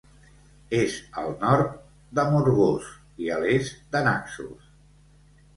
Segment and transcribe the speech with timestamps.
[0.77, 1.75] És al nord
[2.19, 2.89] d'Amorgós
[3.27, 4.69] i a l'est de Naxos.